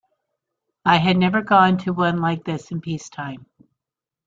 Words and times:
I 0.83 0.97
had 0.97 1.15
never 1.17 1.43
gone 1.43 1.77
to 1.77 1.93
one 1.93 2.21
like 2.21 2.43
this 2.43 2.71
in 2.71 2.81
peacetime. 2.81 3.45